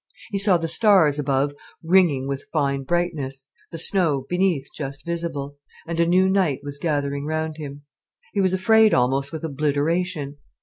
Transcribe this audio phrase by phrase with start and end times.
[0.31, 1.53] He saw the stars above
[1.83, 7.27] ringing with fine brightness, the snow beneath just visible, and a new night was gathering
[7.27, 7.83] round him.
[8.33, 10.37] He was afraid almost with obliteration.